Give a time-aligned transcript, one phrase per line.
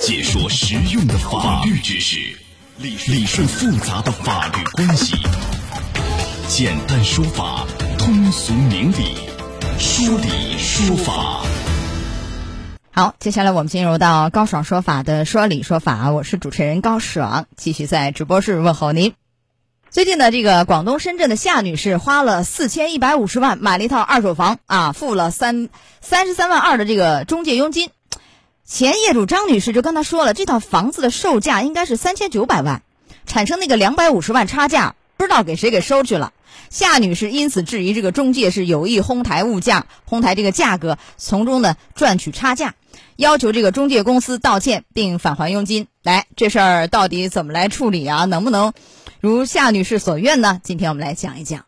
[0.00, 2.16] 解说实用的法律知识，
[2.78, 5.16] 理理顺复杂的法律关系，
[6.48, 7.66] 简单说法，
[7.98, 9.16] 通俗明理，
[9.78, 11.42] 说理说法。
[12.92, 19.14] 好，接下来我们进入到高爽说法的说理说法，我是主持人高爽，继续在直播室问候您。
[19.90, 25.68] 最近呢，这个广东深圳的夏女士花了四千一百五十万买了一套二手房啊，付了三
[26.00, 27.90] 三十三万二的这个中介佣金。
[28.68, 32.82] 前业主张女士就跟他说了，这套房子的售价应该是三千九百万，
[33.26, 36.34] 产生那个两百五十万差价，不知道给谁给收去了。
[36.68, 42.74] 夏女士因此质疑这个中介是有意哄抬物价，哄抬这个价格，从中呢赚取差价，
[43.16, 45.86] 要求这个中介公司道歉并返还佣金。
[46.02, 48.26] 来，这事儿到底怎么来处理啊？
[48.26, 48.74] 能不能
[49.20, 50.60] 如夏女士所愿呢？
[50.62, 51.64] 今天我们来讲一讲。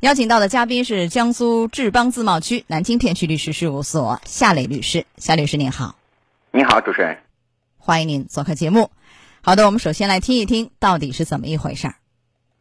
[0.00, 5.06] 邀请到的嘉宾是江苏志邦自贸区南京片区律师事务所夏磊律师。
[5.16, 6.01] 夏律师您好。
[6.54, 7.16] 你好，主持人，
[7.78, 8.90] 欢迎您做客节目。
[9.40, 11.94] 好的，我们首先来听一听到底是怎么一回事儿。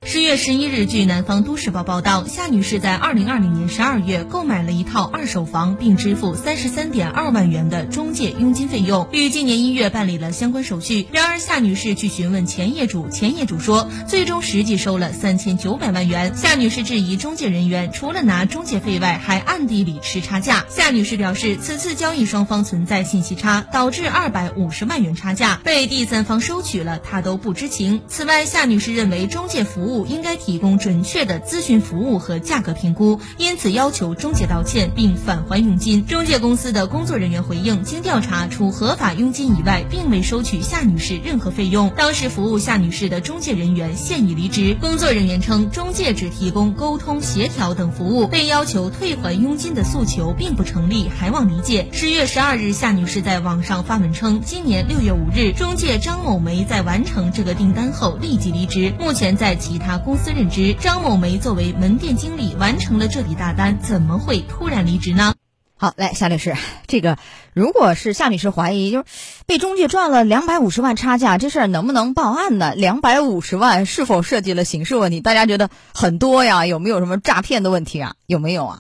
[0.04, 11.06] 十月十一日，据南方都市报报道，夏女士在二零二零年十二月购买了一套二手房，并支付三十三点二万元的中介佣金费用，于今年一月办理了相关手续。
[11.12, 16.36] 然而，夏女士去询问前业主，前业主说，最终实际收了三千九百万元。
[16.36, 20.66] 夏女士质疑中介人员除了拿中介费外，还暗地里吃差价。
[20.68, 28.02] 夏女士表示，此次交易双方存在信息差，导致二百五十万元差价被第三方收取了，她都不知情。
[28.08, 29.91] 此外，夏女士认为中介服务。
[30.06, 36.06] 应该提供准确的咨询服务和价格评估，因此要求中介道歉并返还佣金。
[36.06, 41.92] 中介公司的工作人员回应，经调查，除合法佣金以外，并未收取夏女士任何费用。
[41.98, 44.78] 当时服务夏女士的中介人员现已离职。
[44.80, 51.88] 工作人员称，中介只提供沟通、协调等服务，被要求退还佣金的诉求并不成立，还望理解。
[51.92, 59.81] 十月十二日，夏女士在网上发文称，今年六月五日，中介张某梅在完成这个订单后立即离职，目前在其。
[59.82, 65.34] 他公司任职，张某梅作为门店经理完成了这笔大单，怎么会突然离职呢？
[65.78, 66.54] 好，来夏律师，
[66.86, 67.18] 这个
[67.56, 72.76] 如果是夏女士怀疑，就是被中介赚了两百五十万差价，这事儿能不能报案呢？
[72.76, 75.22] 两百五十万是否涉及了刑事问题？
[75.22, 76.68] 大家觉得很多呀？
[76.68, 78.14] 有没有什么诈骗的问题啊？
[78.28, 78.80] 有没有啊？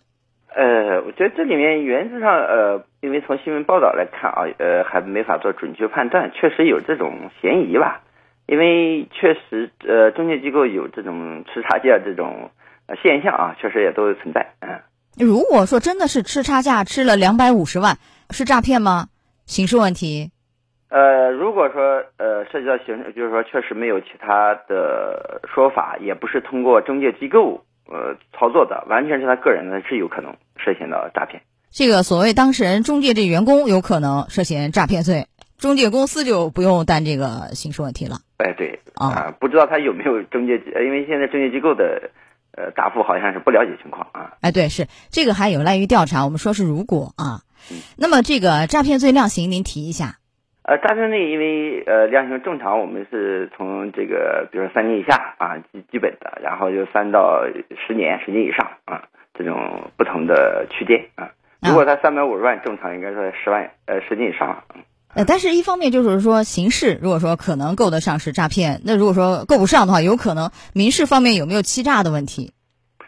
[0.54, 8.02] 呃，我觉得这里面原则上，呃，因为从新闻报道来看啊，呃，还没法做准确判断，确实有这种嫌疑吧。
[8.52, 12.52] 因为确实，呃，中介机构有这种吃差价这种
[13.02, 14.46] 现象啊，确实也都存在。
[14.60, 14.78] 嗯，
[15.18, 17.98] 如果说真的是吃差价吃了两百五十万，
[18.32, 19.08] 是诈骗吗？
[19.46, 20.32] 刑事问题？
[20.90, 31.42] 呃，如果说呃涉及到刑事，就是说确实没有其他的说法，也不是通过中介机构呃操作的，完全是他个人的是有可能涉嫌到诈骗。
[31.70, 35.28] 这个所谓当事人中介这员工有可能涉嫌诈骗罪。
[35.62, 38.18] 中介公司就不用担这个刑事问题了。
[38.38, 42.10] 哎，对啊，不知道他有没有中介，因为现在中介机构的
[42.58, 44.34] 呃答复好像是不了解情况啊。
[44.42, 46.26] 哎，对，是这个还有赖于调查。
[46.26, 47.46] 我们说是如果啊，
[47.96, 50.18] 那么这个诈骗罪量刑您提一下。
[50.64, 57.46] 呃，诈骗罪因为呃量刑正常，我们是从这个比如说三年以下啊基基本的，然后就三到
[57.86, 59.04] 十年，十年以上啊
[59.36, 61.30] 这种不同的区间啊。
[61.62, 64.64] 如果他三百五十万，正常应该说十万呃十年以上。
[65.14, 72.54] 呃，但是一方面就是说刑事，如果说可能够得上是诈骗，那如果说够不上的话，有可能民事方面有没有欺诈的问题，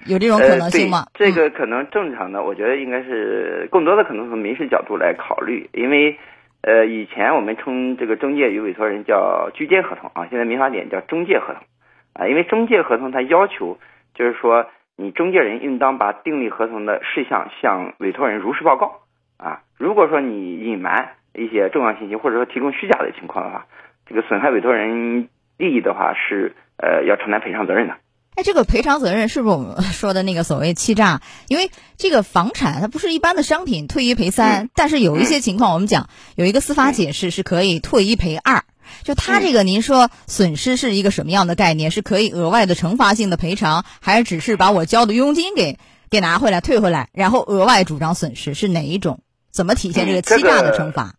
[0.05, 1.07] 有这种可能性吗？
[1.13, 6.17] 这个可能正常的，我觉得应该是更多的可能从民事角度来考虑，因为
[6.61, 11.63] 呃以前我们称这个中介与委托人叫居间合同啊，现在民法典叫中介合同
[12.11, 13.77] 啊，因为中介合同它要求
[14.13, 14.65] 就是说
[14.97, 18.99] 你中介人应当把订立合同的事项向委托人如实报告
[19.37, 21.11] 啊，如果说你隐瞒。
[21.33, 23.65] 一些重要信息，或者说提供虚假的情况的话，
[24.07, 27.95] 这个损害委托人利益的话是呃要承担赔偿责任的。
[28.35, 31.21] 哎，这个赔偿责任是不是我们 说的那个所谓欺诈？
[31.47, 38.63] 因为这个房产它不是一般的商品，退一赔三，但是有一些情况我们讲有一个司法解释是可以退一赔二。
[39.03, 41.89] 就他这个，您说损失是一个什么样的概念？
[41.89, 45.77] 是可以额外的惩罚性的赔偿，还是只是把我交的佣金给
[46.09, 49.21] 给拿回来退回来，然后额外主张损失是哪一种？
[49.51, 51.13] 怎么体现这个欺诈的惩罚？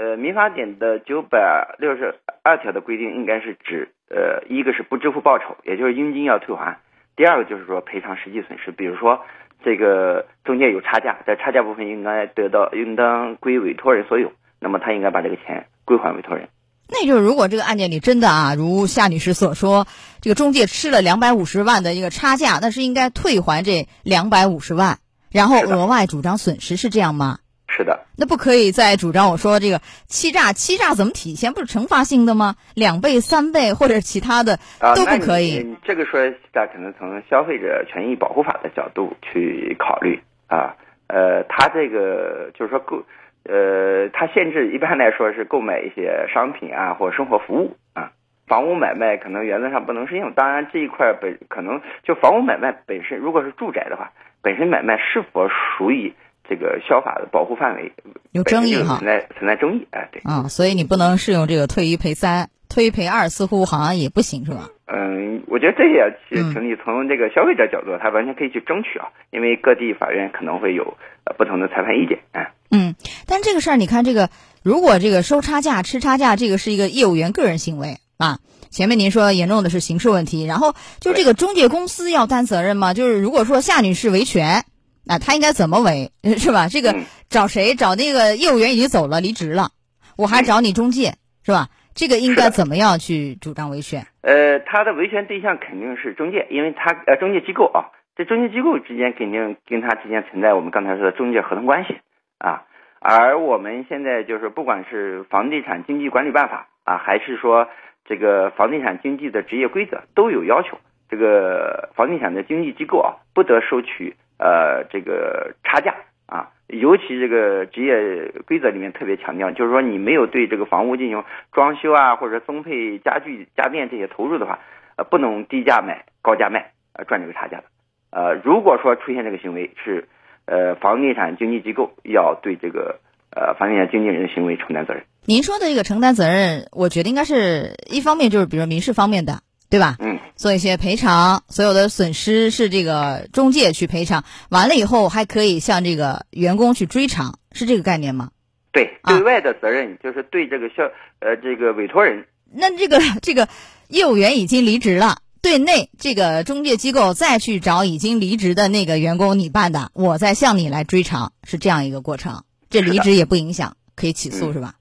[0.00, 6.78] 呃，民法典的九百六十二条的规定应该是指，呃，一个是不支付报酬，也就是佣金要退还；
[7.16, 9.20] 第二个就是说赔偿实际损失，比如说
[9.62, 16.48] 这个中介有差价，在差价部分应该得到应当归委托人所有，那么他应该把这个钱归还委托人。
[16.88, 19.86] 那就是如果这个案件里真的啊，如夏女士所说，
[20.22, 24.96] 这个中介吃了两百五十万的一个差价，那是应该退还这两百五十万，
[25.30, 27.39] 然后额外主张损失，是这样吗？
[27.80, 31.50] 是是的，那不可以再主张我说这个欺诈，欺诈怎么体现？
[31.50, 32.54] 不是惩罚性的吗？
[32.74, 34.58] 两倍、三倍或者其他的
[34.94, 35.62] 都不可以。
[35.64, 40.76] 你这个说欺诈，可能从消费者权益保护法的角度去考虑啊。
[41.08, 43.02] 呃，他这个就是说购，
[43.44, 48.12] 呃，他限制一般来说是购买一些商品啊或生活服务啊，
[48.46, 50.30] 房屋买卖可能原则上不能适用。
[50.34, 54.12] 当然这一块本可能就房屋买卖本身，如果是住宅的话，
[54.42, 56.12] 本身买卖是否属于
[56.48, 57.92] 这个消法的保护范围，
[58.32, 64.68] 有争议哈，存在存在争议，哎，对，啊，所以你不能适用这个退一赔三，退一赔二，似乎好像也不行，是吧？
[64.86, 66.76] 嗯，我觉得这也成立。
[66.82, 70.96] 从这个消费者角度，他完全可以去争取啊，因为各地法院可能会有
[71.38, 72.52] 不同的裁判意见，哎。
[72.72, 72.94] 嗯，
[73.26, 74.30] 但这个事儿，你看这个，
[74.62, 78.38] 如果这个收差价、吃差价，这个是一个业务员个人行为啊。
[78.70, 82.94] 前面您说严重的是刑事问题，然后就这个中介公司要担责任吗？
[82.94, 84.64] 就是如果说夏女士维权，
[85.10, 86.68] 那他应该怎么维，是吧？
[86.70, 86.94] 这个
[87.28, 87.74] 找谁？
[87.74, 89.74] 找那个业务员已经走了，离职了，
[90.16, 91.66] 我还找你中介，是吧？
[91.96, 94.06] 这个应该怎么样去主张维权？
[94.22, 101.98] 呃，他的维权对象肯定是中介，因为他呃中介机构啊，这中介机构之间肯定跟他之间存在我们刚才说的中介合同关系
[102.38, 102.62] 啊。
[103.00, 107.66] 而我们现在就是不管是房地产经纪管理办法啊，还是说
[108.04, 110.78] 这个房地产经纪的职业规则，都有要求，
[111.08, 115.94] 这个房地产的经纪机构啊，不得收取呃这个差价。
[116.30, 124.60] 啊，尤其这个职业规则里面特别强调，就是说你没有对这个房屋进行装修啊，或者增配家具家电这些投入的话，
[124.94, 127.64] 呃，不能低价买高价卖，呃，赚这个差价的。
[128.12, 130.06] 呃，如果说出现这个行为，是
[130.46, 133.00] 呃房地产经纪机构要对这个
[133.34, 135.02] 呃房地产经纪人的行为承担责任。
[135.24, 139.42] 您说的这个承担责任，我觉得应该是一方面就是比如民事方面的。
[139.70, 139.96] 对吧？
[140.00, 148.30] 嗯，做一些赔偿，所有的损失是这个中介去赔偿，完了以后还可以向这个员工去追偿，是这个概念吗？
[148.72, 150.82] 对，对外的责任就是对这个销
[151.20, 152.26] 呃这个委托人。
[152.52, 153.48] 那这个这个
[153.86, 162.42] 业务员已经离职了，对内这个中介机构再去找已经离职的那个员工，你办的，我再向你来追偿，是这样一个过程。
[162.70, 164.74] 这离职也不影响，可以起诉是吧？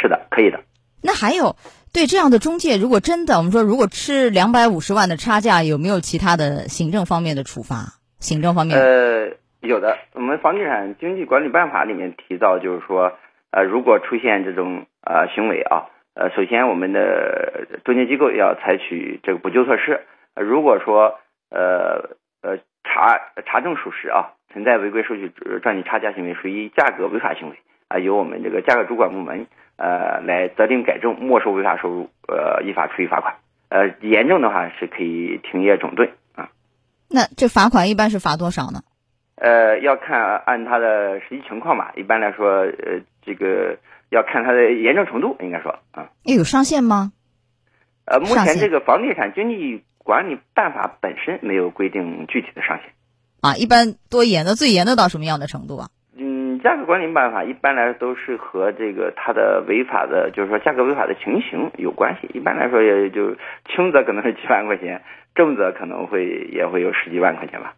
[0.00, 0.58] 是的，可以的。
[1.02, 1.54] 那还有。
[1.92, 8.00] 对这样的中介，如果真的我们说，如果吃两百五十万的差价，有没有其他的行政方面的处罚？
[8.18, 8.80] 行政方面？
[8.80, 9.98] 呃，有的。
[10.14, 13.12] 我们房地产经济管理办法里面提到，就是说，
[13.50, 20.00] 呃，如果出现这种呃行为啊，呃，首先我们的中介机构要采取这个补救措施。
[20.34, 25.30] 呃如果说呃呃查查证属实啊，存在违规收取
[25.62, 27.56] 赚取差价行为，属于价格违法行为
[27.88, 29.46] 啊，由我们这个价格主管部门。
[29.82, 33.34] 呃，来责令改正，没收违法收入，呃，依法处以罚款。
[33.68, 36.50] 呃，严重的话是可以停业整顿啊。
[37.08, 38.82] 那这罚款一般是罚多少呢？
[39.34, 41.92] 呃，要看按他的实际情况吧。
[41.96, 43.76] 一般来说，呃，这个
[44.08, 46.10] 要看他的严重程度，应该说啊。
[46.22, 47.10] 有上限吗？
[48.04, 52.92] 呃，目前这个房地产经济管理办法本身没有规定具体的上限。
[53.40, 55.88] 啊，一般多严的，最严的到什么样的程度啊？
[56.62, 62.30] 价格管理办法一般来说都是和这个它的违法的，就是说价格违法的情形有关系。
[62.32, 63.34] 一般来说，也就
[63.68, 65.02] 轻则可能是几万块钱，
[65.34, 67.74] 重则可能会也会有十几万块钱吧。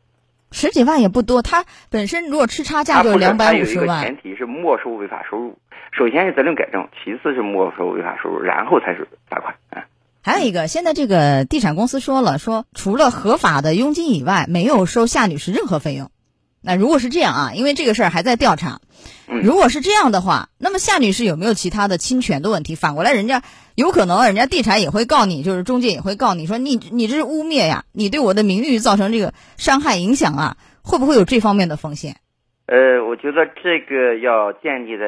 [0.52, 4.02] 十几万也不多，它本身如果吃差价就两百五十万。
[4.04, 5.58] 前提是没收违法收入，
[5.90, 9.56] 首先是责令改正，其次是没收违法收入，然后才是罚款。
[9.70, 9.86] 啊。
[10.22, 16.10] 还有一个，现在这个地产公司说了，说除了合法的佣金以外，没有收夏女士任何费用。
[16.64, 18.80] 那如果是这样啊，因为这个事儿还在调查，
[19.42, 22.74] 如果是这样的话，那么夏女士有没有其他的侵权的问题？
[22.74, 23.42] 反过来，人家
[23.74, 32.16] 有可能，人家地产也会告你，就是中介也会告你说你你这是污蔑呀，你对我的名誉造成这个伤害影响啊，会不会有这方面的风险？
[32.66, 35.04] 呃，我觉得这个要建立在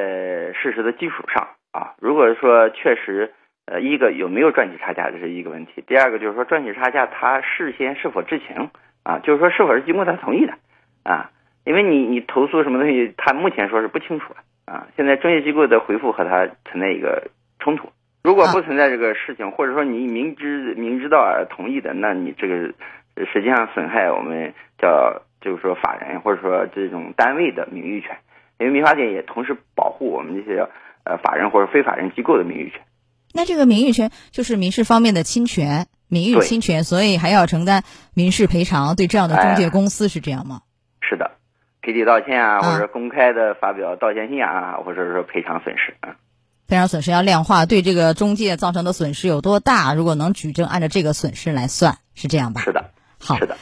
[0.52, 1.94] 事实的基础上啊。
[1.98, 3.32] 如果说确实，
[3.64, 8.68] 呃，一个有没有赚取差价这是一个问题，第二个就是说赚取差价他事先是否知情
[9.04, 10.52] 啊，就是说是否是经过他同意的
[11.02, 11.30] 啊。
[11.66, 14.32] 因为你你投诉什么东西，他目前说是不清楚
[14.66, 14.86] 啊。
[14.96, 17.90] 现在中介机构的回复和他存在一个冲突。
[18.22, 22.54] 如果不存在这个事情，或者说你明知明知道而同意的，那你这个
[23.32, 28.16] 实际上损害我们叫就是说法人或者说这种单位的名誉权。
[28.58, 30.66] 因为民法典也同时保护我们这些
[31.04, 32.80] 呃法人或者非法人机构的名誉权。
[33.34, 37.82] 那这个名誉权就是民事方面的侵权，名誉侵权，所以还要承担
[38.14, 38.96] 民事赔偿。
[38.96, 40.60] 对这样的中介公司是这样吗？
[41.02, 41.32] 是的。
[41.86, 46.16] 集体道歉啊，或者公开的发表道歉信啊，或者说赔偿损失啊，
[46.66, 49.94] 赔偿损失要量化，对这个中介造成的损失有多大？
[49.94, 52.60] 如果能举证，按照这个损失来算，是这样吧？
[52.62, 53.56] 是的，好，是的。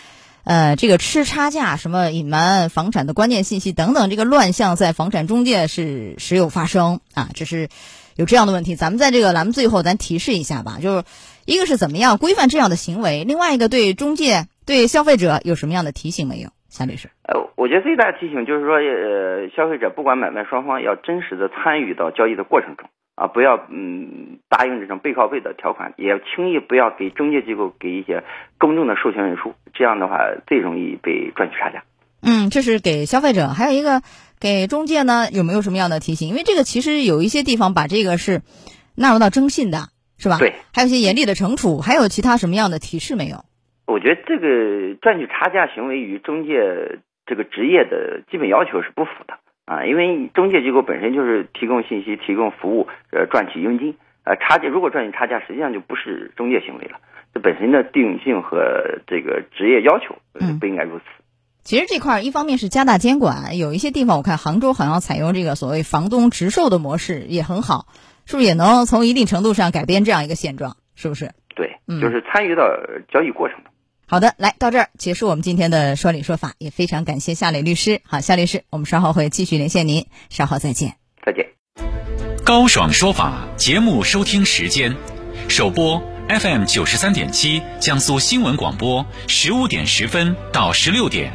[0.45, 7.69] 呃，这个吃差价、什么隐瞒房产的关键信息等等，这个乱象在房产中介是时有发生啊，这是
[8.16, 8.76] 有这样的问题。
[8.76, 11.04] 咱们在这个栏目最后，咱提示一下吧，就是
[11.47, 16.50] 一个是怎么样规范这样的行为，另外一个对中介、对消费者有什么样的提醒没有？
[16.75, 28.25] 夏律师，呃，我觉得最大的提醒就是说，呃，消费者不管买卖双方要真实的参与到交易的过程中啊，不要嗯答应这种背靠背的条款，也轻易不要给中介机构给一些
[28.59, 31.85] 公正的授权人数，这样的话最容易被赚取差价。
[32.23, 34.02] 嗯，这是给消费者，还有一个
[34.40, 36.28] 给中介呢，有没有什么样的提醒？
[36.28, 38.43] 因为这个其实有一些地方把这个是
[38.97, 40.38] 纳入到征信的，是吧？
[40.38, 43.45] 对，还有一些严厉的惩处，还有其他什么样的提示没有？
[43.87, 49.35] 我觉得这个赚取差价行为与中介这个职业的基本要求是不符的
[49.67, 53.97] 啊，因为中介机构本身就是提供信息、提供服务，呃，赚取佣金。
[54.25, 56.99] 呃，差价如果赚取差价，实际上就不是中介行为了。
[57.35, 60.17] 这本身的定性和这个职业要求
[60.61, 61.05] 不应该如此。
[61.62, 67.87] 其实这块一方面是加大监管，有一些地方我看杭州好像采用这个所谓房东直售的模式也很好，
[68.25, 70.76] 是不是也能从一定程度上改变这样一个现状？
[70.95, 71.33] 是不是？
[71.55, 72.69] 对，就是参与到
[73.09, 73.59] 交易过程。
[74.06, 78.02] 好的，来到这儿结束我们今天的说理说法，也非常感谢夏磊律师。
[78.04, 80.96] 好，夏律师，我们稍后会继续连线您，稍后再见。
[81.25, 81.46] 再见。
[82.44, 84.94] 高爽说法节目收听时间：
[85.49, 91.30] 首播 FM 九十三点七，江苏新闻广播十五点十分到十六点；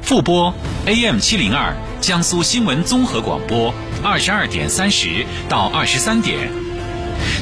[0.00, 0.54] 复播
[0.86, 6.63] AM 七零二，江苏新闻综合广播二十二点三十到二十三点。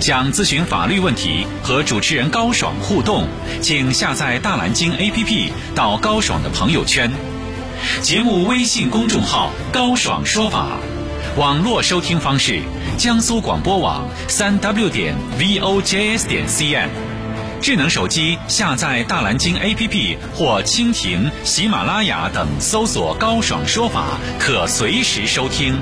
[0.01, 3.27] 想咨询法律问题和主持人高爽互动，
[3.61, 7.11] 请下载大蓝鲸 APP 到高爽的朋友圈。
[8.01, 10.79] 节目微信公众号“高爽说法”，
[11.37, 12.61] 网络收听方式：
[12.97, 16.89] 江苏广播网三 W 点 VOJS 点 CN。
[17.61, 25.75] 智能手机下载大蓝鲸 APP 或蜻蜓、喜马拉雅等，搜索“高爽说法”，可随时收听。